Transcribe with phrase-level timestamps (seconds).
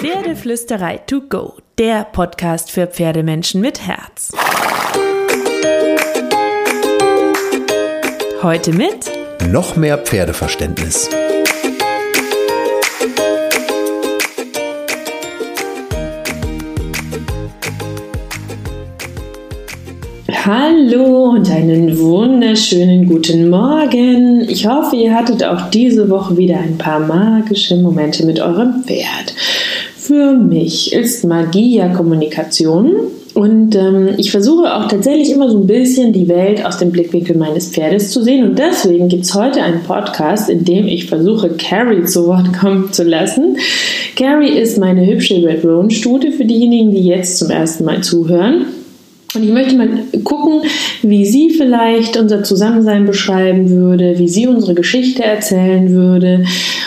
[0.00, 4.30] Pferdeflüsterei to go, der Podcast für Pferdemenschen mit Herz.
[8.40, 9.10] Heute mit
[9.50, 11.10] noch mehr Pferdeverständnis.
[20.50, 24.48] Hallo und einen wunderschönen guten Morgen.
[24.48, 29.34] Ich hoffe, ihr hattet auch diese Woche wieder ein paar magische Momente mit eurem Pferd.
[30.08, 32.92] Für mich ist Magie ja Kommunikation
[33.34, 37.36] und ähm, ich versuche auch tatsächlich immer so ein bisschen die Welt aus dem Blickwinkel
[37.36, 38.48] meines Pferdes zu sehen.
[38.48, 42.90] Und deswegen gibt es heute einen Podcast, in dem ich versuche, Carrie zu Wort kommen
[42.90, 43.58] zu lassen.
[44.16, 48.64] Carrie ist meine hübsche Red Roan Stute für diejenigen, die jetzt zum ersten Mal zuhören.
[49.34, 49.88] Und ich möchte mal
[50.24, 50.62] gucken,
[51.02, 56.44] wie sie vielleicht unser Zusammensein beschreiben würde, wie sie unsere Geschichte erzählen würde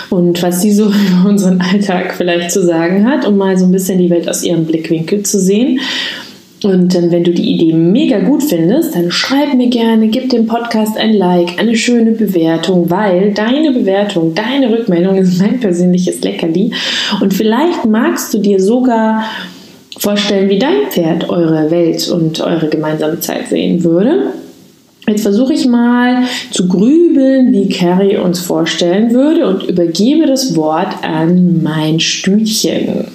[0.09, 3.71] und was sie so über unseren Alltag vielleicht zu sagen hat, um mal so ein
[3.71, 5.79] bisschen die Welt aus ihrem Blickwinkel zu sehen.
[6.63, 10.95] Und wenn du die Idee mega gut findest, dann schreib mir gerne, gib dem Podcast
[10.95, 16.71] ein Like, eine schöne Bewertung, weil deine Bewertung, deine Rückmeldung ist mein persönliches Leckerli.
[17.19, 19.23] Und vielleicht magst du dir sogar
[20.01, 24.33] vorstellen, wie dein Pferd eure Welt und eure gemeinsame Zeit sehen würde.
[25.07, 31.03] Jetzt versuche ich mal zu grübeln, wie Carrie uns vorstellen würde und übergebe das Wort
[31.03, 33.07] an mein Stütchen.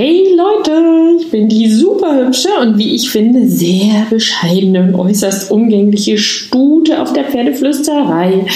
[0.00, 5.50] Hey Leute, ich bin die super hübsche und wie ich finde sehr bescheidene und äußerst
[5.50, 8.46] umgängliche Stute auf der Pferdeflüsterei.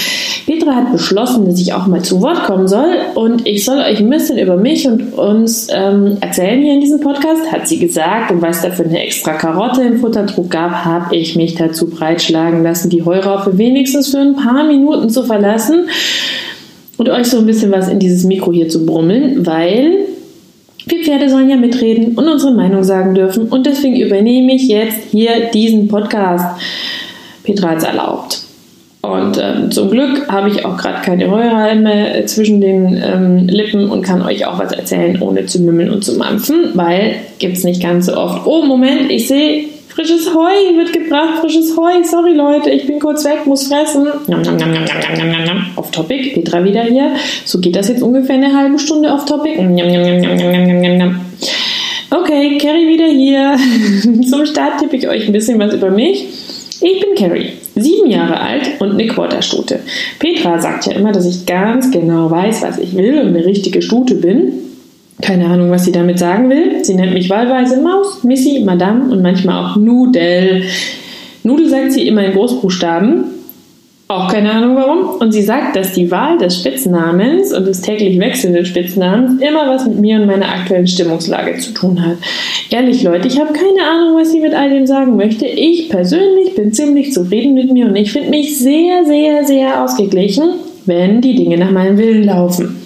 [0.45, 3.99] Petra hat beschlossen, dass ich auch mal zu Wort kommen soll und ich soll euch
[3.99, 8.31] ein bisschen über mich und uns ähm, erzählen hier in diesem Podcast, hat sie gesagt
[8.31, 12.63] und weil es dafür eine extra Karotte im Futterdruck gab, habe ich mich dazu breitschlagen
[12.63, 15.89] lassen, die Heuraufe wenigstens für ein paar Minuten zu verlassen
[16.95, 20.05] und euch so ein bisschen was in dieses Mikro hier zu brummeln, weil
[20.85, 23.47] wir Pferde sollen ja mitreden und unsere Meinung sagen dürfen.
[23.47, 26.59] Und deswegen übernehme ich jetzt hier diesen Podcast.
[27.43, 28.43] Petra hat es erlaubt.
[29.01, 33.89] Und ähm, zum Glück habe ich auch gerade keine Heuralme äh, zwischen den ähm, Lippen
[33.89, 37.65] und kann euch auch was erzählen, ohne zu mümmeln und zu mampfen, weil gibt es
[37.65, 38.47] nicht ganz so oft.
[38.47, 42.03] Oh, Moment, ich sehe, Frisches Heu wird gebracht, frisches Heu.
[42.03, 44.07] Sorry Leute, ich bin kurz weg, muss fressen.
[45.75, 47.11] Auf Topic, Petra wieder hier.
[47.45, 49.59] So geht das jetzt ungefähr eine halbe Stunde auf Topic.
[52.09, 53.55] Okay, Carrie wieder hier.
[54.27, 56.25] Zum Start tippe ich euch ein bisschen was über mich.
[56.81, 59.79] Ich bin Carrie, sieben Jahre alt und eine Quarterstute.
[60.17, 63.83] Petra sagt ja immer, dass ich ganz genau weiß, was ich will und eine richtige
[63.83, 64.53] Stute bin.
[65.23, 66.83] Keine Ahnung, was sie damit sagen will.
[66.83, 70.63] Sie nennt mich wahlweise Maus, Missy, Madame und manchmal auch Nudel.
[71.43, 73.23] Nudel sagt sie immer in Großbuchstaben.
[74.09, 75.21] Auch keine Ahnung warum.
[75.21, 79.87] Und sie sagt, dass die Wahl des Spitznamens und des täglich wechselnden Spitznamens immer was
[79.87, 82.17] mit mir und meiner aktuellen Stimmungslage zu tun hat.
[82.69, 85.45] Ehrlich, Leute, ich habe keine Ahnung, was sie mit all dem sagen möchte.
[85.45, 90.49] Ich persönlich bin ziemlich zufrieden mit mir und ich finde mich sehr, sehr, sehr ausgeglichen,
[90.85, 92.82] wenn die Dinge nach meinem Willen laufen.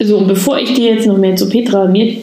[0.00, 2.16] So, und bevor ich dir jetzt noch mehr zu Petra und mir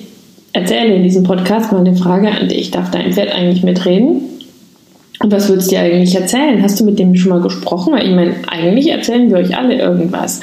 [0.54, 2.72] erzähle in diesem Podcast, mal eine Frage an dich.
[2.72, 4.22] Darf dein Pferd eigentlich mitreden?
[5.20, 6.62] Und was würdest du dir eigentlich erzählen?
[6.62, 7.94] Hast du mit dem schon mal gesprochen?
[7.94, 10.40] Weil ich meine, eigentlich erzählen wir euch alle irgendwas.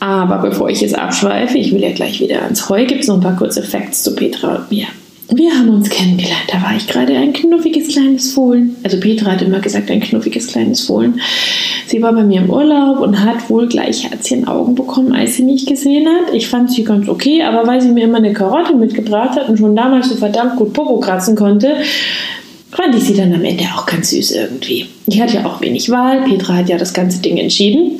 [0.00, 3.16] Aber bevor ich jetzt abschweife, ich will ja gleich wieder ans Heu, gibt es noch
[3.16, 4.86] ein paar kurze Facts zu Petra und mir.
[5.28, 6.44] Wir haben uns kennengelernt.
[6.52, 8.76] Da war ich gerade ein knuffiges kleines Fohlen.
[8.84, 11.20] Also Petra hat immer gesagt, ein knuffiges kleines Fohlen.
[11.86, 15.66] Sie war bei mir im Urlaub und hat wohl gleich Herzchenaugen bekommen, als sie mich
[15.66, 16.32] gesehen hat.
[16.32, 19.58] Ich fand sie ganz okay, aber weil sie mir immer eine Karotte mitgebracht hat und
[19.58, 21.76] schon damals so verdammt gut Popo kratzen konnte,
[22.70, 24.86] fand ich sie dann am Ende auch ganz süß irgendwie.
[25.06, 26.22] Ich hatte ja auch wenig Wahl.
[26.22, 27.98] Petra hat ja das ganze Ding entschieden.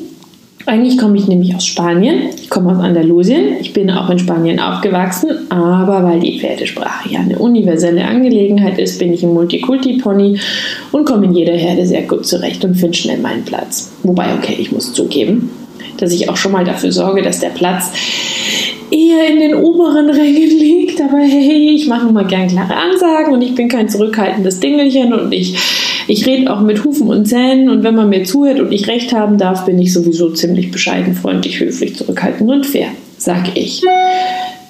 [0.66, 2.30] Eigentlich komme ich nämlich aus Spanien.
[2.42, 3.56] Ich komme aus Andalusien.
[3.60, 8.98] Ich bin auch in Spanien aufgewachsen, aber weil die Pferdesprache ja eine universelle Angelegenheit ist,
[8.98, 10.40] bin ich ein Multikulti-Pony
[10.90, 13.92] und komme in jeder Herde sehr gut zurecht und finde schnell meinen Platz.
[14.02, 15.50] Wobei, okay, ich muss zugeben,
[15.98, 17.92] dass ich auch schon mal dafür sorge, dass der Platz
[18.90, 21.00] eher in den oberen Rängen liegt.
[21.00, 25.32] Aber hey, ich mache mal gern klare Ansagen und ich bin kein zurückhaltendes Dingelchen und
[25.32, 25.56] ich
[26.08, 29.12] ich rede auch mit Hufen und Zähnen und wenn man mir zuhört und ich recht
[29.12, 32.88] haben darf, bin ich sowieso ziemlich bescheiden, freundlich, höflich, zurückhaltend und fair,
[33.18, 33.82] sag ich.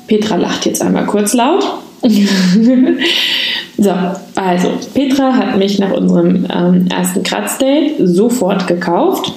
[0.07, 1.65] Petra lacht jetzt einmal kurz laut.
[3.79, 3.93] so,
[4.35, 9.33] also, Petra hat mich nach unserem ähm, ersten Kratzdate sofort gekauft,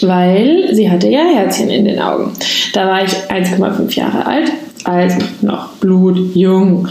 [0.00, 2.32] weil sie hatte ja Herzchen in den Augen.
[2.72, 4.50] Da war ich 1,5 Jahre alt
[4.84, 6.88] also noch blutjung.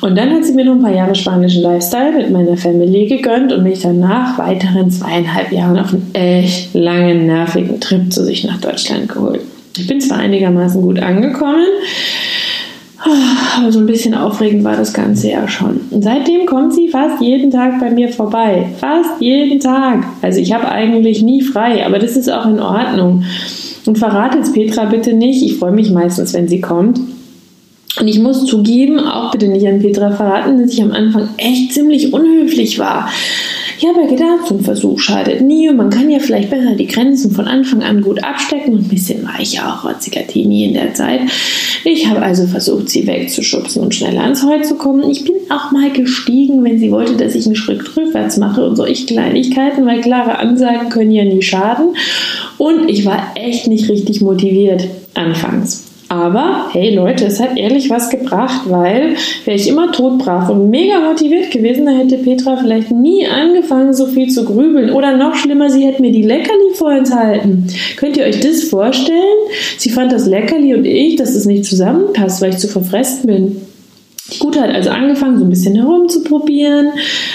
[0.00, 3.52] Und dann hat sie mir noch ein paar Jahre spanischen Lifestyle mit meiner Familie gegönnt
[3.52, 8.44] und mich dann nach weiteren zweieinhalb Jahren auf einen echt langen, nervigen Trip zu sich
[8.44, 9.40] nach Deutschland geholt.
[9.76, 11.66] Ich bin zwar einigermaßen gut angekommen,
[13.56, 15.80] aber so ein bisschen aufregend war das Ganze ja schon.
[15.90, 18.66] Und seitdem kommt sie fast jeden Tag bei mir vorbei.
[18.78, 20.04] Fast jeden Tag.
[20.22, 23.24] Also ich habe eigentlich nie frei, aber das ist auch in Ordnung.
[23.86, 25.42] Und verrate es Petra bitte nicht.
[25.42, 27.00] Ich freue mich meistens, wenn sie kommt.
[27.98, 31.74] Und ich muss zugeben, auch bitte nicht an Petra verraten, dass ich am Anfang echt
[31.74, 33.10] ziemlich unhöflich war.
[33.78, 36.74] Ich habe ja gedacht, so ein Versuch schadet nie und man kann ja vielleicht besser
[36.74, 40.26] die Grenzen von Anfang an gut abstecken und ein bisschen war ich ja auch rotziger
[40.26, 41.20] Teenie in der Zeit.
[41.84, 45.10] Ich habe also versucht, sie wegzuschubsen und schneller ans Heu zu kommen.
[45.10, 48.76] Ich bin auch mal gestiegen, wenn sie wollte, dass ich einen Schritt rückwärts mache und
[48.76, 51.96] solche Kleinigkeiten, weil klare Ansagen können ja nie schaden.
[52.58, 55.89] Und ich war echt nicht richtig motiviert anfangs.
[56.10, 59.14] Aber hey Leute, es hat ehrlich was gebracht, weil
[59.44, 64.06] wäre ich immer todbrav und mega motiviert gewesen, dann hätte Petra vielleicht nie angefangen, so
[64.06, 64.90] viel zu grübeln.
[64.90, 67.68] Oder noch schlimmer, sie hätte mir die Leckerli vorenthalten.
[67.96, 69.38] Könnt ihr euch das vorstellen?
[69.78, 73.69] Sie fand das Leckerli und ich, dass es nicht zusammenpasst, weil ich zu verfressen bin.
[74.32, 76.92] Die Gute hat also angefangen, so ein bisschen herumzuprobieren,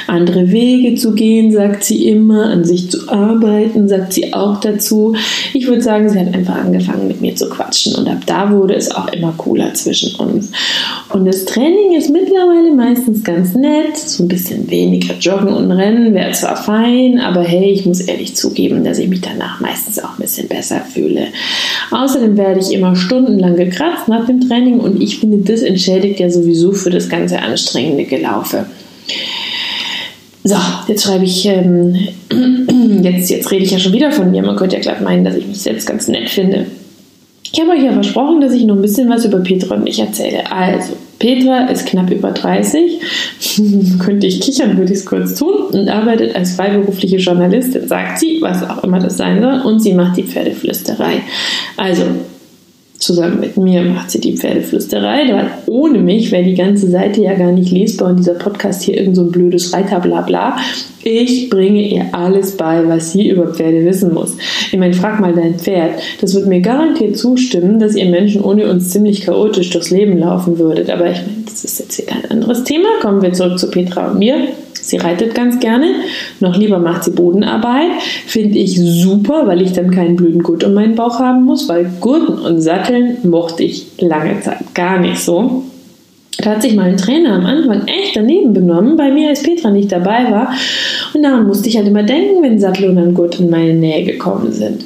[0.07, 5.15] andere Wege zu gehen, sagt sie immer, an sich zu arbeiten, sagt sie auch dazu.
[5.53, 8.75] Ich würde sagen, sie hat einfach angefangen, mit mir zu quatschen und ab da wurde
[8.75, 10.51] es auch immer cooler zwischen uns.
[11.09, 16.13] Und das Training ist mittlerweile meistens ganz nett, so ein bisschen weniger Joggen und Rennen
[16.13, 20.17] wäre zwar fein, aber hey, ich muss ehrlich zugeben, dass ich mich danach meistens auch
[20.17, 21.27] ein bisschen besser fühle.
[21.91, 26.29] Außerdem werde ich immer stundenlang gekratzt nach dem Training und ich finde, das entschädigt ja
[26.29, 28.65] sowieso für das ganze anstrengende Gelaufe.
[30.43, 30.55] So,
[30.87, 31.95] jetzt schreibe ich, ähm,
[33.01, 34.43] jetzt, jetzt rede ich ja schon wieder von mir.
[34.43, 36.67] Man könnte ja glatt meinen, dass ich mich selbst ganz nett finde.
[37.51, 39.99] Ich habe euch ja versprochen, dass ich noch ein bisschen was über Petra und mich
[39.99, 40.51] erzähle.
[40.51, 42.99] Also, Petra ist knapp über 30.
[43.99, 45.65] Könnte ich kichern, würde ich es kurz tun.
[45.71, 49.61] Und arbeitet als freiberufliche Journalistin, sagt sie, was auch immer das sein soll.
[49.61, 51.21] Und sie macht die Pferdeflüsterei.
[51.77, 52.03] Also,
[52.99, 57.33] zusammen mit mir macht sie die Pferdeflüsterei, weil ohne mich wäre die ganze Seite ja
[57.33, 60.57] gar nicht lesbar und dieser Podcast hier irgend so ein blödes Reiter bla bla.
[61.03, 64.35] Ich bringe ihr alles bei, was sie über Pferde wissen muss.
[64.71, 66.01] Ich meine, frag mal dein Pferd.
[66.19, 70.57] Das wird mir garantiert zustimmen, dass ihr Menschen ohne uns ziemlich chaotisch durchs Leben laufen
[70.57, 70.89] würdet.
[70.89, 72.87] Aber ich meine, das ist jetzt hier kein anderes Thema.
[73.01, 74.47] Kommen wir zurück zu Petra und mir.
[74.85, 75.87] Sie reitet ganz gerne.
[76.39, 78.01] Noch lieber macht sie Bodenarbeit.
[78.27, 81.89] Finde ich super, weil ich dann keinen blöden Gurt um meinen Bauch haben muss, weil
[81.99, 85.63] Gurten und Satteln mochte ich lange Zeit gar nicht so.
[86.37, 89.71] Da hat sich mal ein Trainer am Anfang echt daneben benommen, bei mir als Petra
[89.71, 90.53] nicht dabei war.
[91.13, 94.03] Und daran musste ich halt immer denken, wenn Sattel und ein Gurt in meine Nähe
[94.03, 94.83] gekommen sind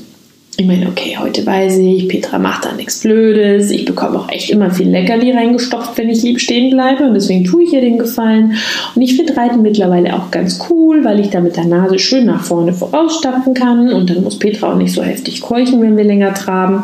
[0.60, 3.72] ich meine, okay, heute weiß ich, Petra macht da nichts Blödes.
[3.72, 7.06] Ich bekomme auch echt immer viel Leckerli reingestopft, wenn ich lieb stehen bleibe.
[7.06, 8.58] Und deswegen tue ich ihr den Gefallen.
[8.94, 12.26] Und ich finde Reiten mittlerweile auch ganz cool, weil ich da mit der Nase schön
[12.26, 13.94] nach vorne vorausstapfen kann.
[13.94, 16.84] Und dann muss Petra auch nicht so heftig keuchen, wenn wir länger traben.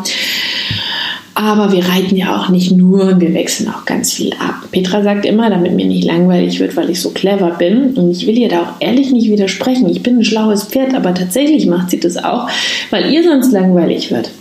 [1.35, 4.55] Aber wir reiten ja auch nicht nur, wir wechseln auch ganz viel ab.
[4.71, 7.93] Petra sagt immer, damit mir nicht langweilig wird, weil ich so clever bin.
[7.95, 9.89] Und ich will ihr da auch ehrlich nicht widersprechen.
[9.89, 12.49] Ich bin ein schlaues Pferd, aber tatsächlich macht sie das auch,
[12.89, 14.31] weil ihr sonst langweilig wird.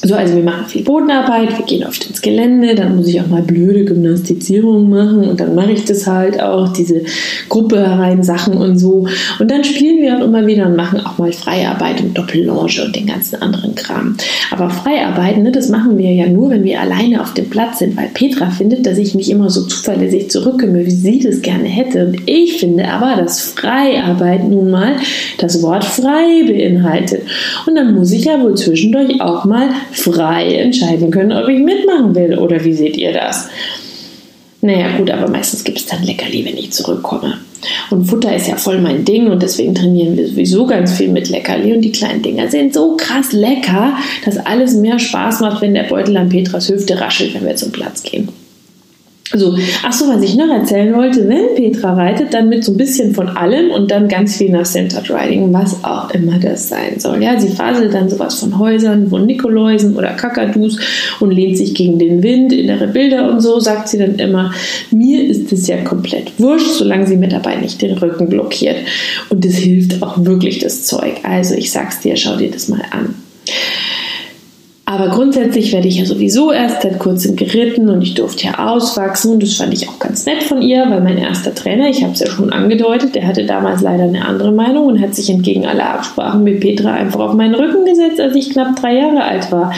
[0.00, 3.26] So, also wir machen viel Bodenarbeit, wir gehen oft ins Gelände, dann muss ich auch
[3.26, 7.02] mal blöde Gymnastizierungen machen und dann mache ich das halt auch, diese
[7.48, 9.08] Gruppe rein Sachen und so.
[9.40, 12.94] Und dann spielen wir auch immer wieder und machen auch mal Freiarbeit und Doppellonge und
[12.94, 14.16] den ganzen anderen Kram.
[14.52, 17.96] Aber Freiarbeiten, ne, das machen wir ja nur, wenn wir alleine auf dem Platz sind,
[17.96, 22.06] weil Petra findet, dass ich mich immer so zuverlässig zurückkomme, wie sie das gerne hätte.
[22.06, 24.94] Und ich finde aber, dass Freiarbeit nun mal
[25.38, 27.22] das Wort frei beinhaltet.
[27.66, 32.14] Und dann muss ich ja wohl zwischendurch auch mal frei entscheiden können, ob ich mitmachen
[32.14, 32.38] will.
[32.38, 33.48] Oder wie seht ihr das?
[34.60, 37.38] Naja, gut, aber meistens gibt es dann Leckerli, wenn ich zurückkomme.
[37.90, 41.28] Und Futter ist ja voll mein Ding und deswegen trainieren wir sowieso ganz viel mit
[41.28, 41.72] Leckerli.
[41.74, 45.84] Und die kleinen Dinger sind so krass lecker, dass alles mehr Spaß macht, wenn der
[45.84, 48.28] Beutel an Petras Hüfte raschelt, wenn wir zum Platz gehen.
[49.34, 52.78] So, ach so, was ich noch erzählen wollte, wenn Petra reitet, dann mit so ein
[52.78, 56.98] bisschen von allem und dann ganz viel nach Centered Riding, was auch immer das sein
[56.98, 57.22] soll.
[57.22, 60.78] Ja, sie faselt dann sowas von Häusern, von Nikoläusen oder Kakadus
[61.20, 64.54] und lehnt sich gegen den Wind, innere Bilder und so, sagt sie dann immer.
[64.90, 68.78] Mir ist es ja komplett wurscht, solange sie mir dabei nicht den Rücken blockiert.
[69.28, 71.16] Und das hilft auch wirklich das Zeug.
[71.22, 73.14] Also ich sag's dir, schau dir das mal an.
[74.90, 79.32] Aber grundsätzlich werde ich ja sowieso erst seit kurzem geritten und ich durfte ja auswachsen.
[79.32, 82.14] Und das fand ich auch ganz nett von ihr, weil mein erster Trainer, ich habe
[82.14, 85.66] es ja schon angedeutet, der hatte damals leider eine andere Meinung und hat sich entgegen
[85.66, 89.52] aller Absprachen mit Petra einfach auf meinen Rücken gesetzt, als ich knapp drei Jahre alt
[89.52, 89.74] war.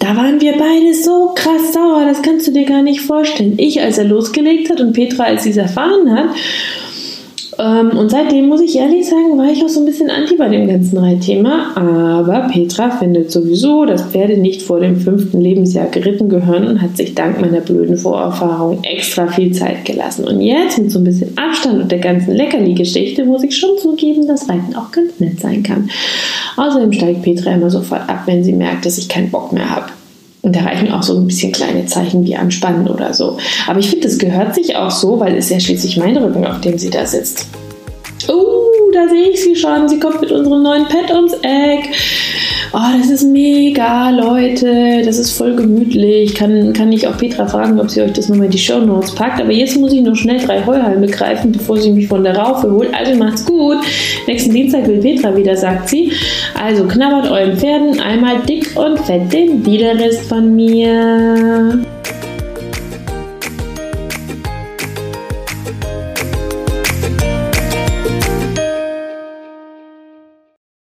[0.00, 3.54] Da waren wir beide so krass sauer, das kannst du dir gar nicht vorstellen.
[3.56, 6.30] Ich, als er losgelegt hat und Petra, als sie es erfahren hat.
[7.60, 10.48] Ähm, und seitdem muss ich ehrlich sagen, war ich auch so ein bisschen anti bei
[10.48, 11.72] dem ganzen Reitthema.
[11.74, 16.96] Aber Petra findet sowieso, dass Pferde nicht vor dem fünften Lebensjahr geritten gehören und hat
[16.96, 20.26] sich dank meiner blöden Vorerfahrung extra viel Zeit gelassen.
[20.26, 24.26] Und jetzt mit so ein bisschen Abstand und der ganzen Leckerli-Geschichte muss ich schon zugeben,
[24.26, 25.90] dass Reiten auch ganz nett sein kann.
[26.56, 29.99] Außerdem steigt Petra immer sofort ab, wenn sie merkt, dass ich keinen Bock mehr habe.
[30.42, 33.36] Und da reichen auch so ein bisschen kleine Zeichen wie anspannen oder so.
[33.66, 36.60] Aber ich finde, das gehört sich auch so, weil es ja schließlich mein Rücken, auf
[36.60, 37.46] dem sie da sitzt.
[38.28, 39.88] Oh, da sehe ich sie schon.
[39.88, 41.90] Sie kommt mit unserem neuen Pet ums Eck
[42.72, 46.34] oh, das ist mega, Leute, das ist voll gemütlich.
[46.34, 49.14] Kann, kann ich auch Petra fragen, ob sie euch das nochmal in die Show Notes
[49.14, 49.40] packt.
[49.40, 52.70] Aber jetzt muss ich noch schnell drei Heuhalme greifen, bevor sie mich von der Raufe
[52.70, 52.94] holt.
[52.94, 53.78] Also macht's gut.
[54.26, 56.12] Nächsten Dienstag will Petra wieder, sagt sie.
[56.62, 61.78] Also knabbert euren Pferden einmal dick und fett den Widerrist von mir.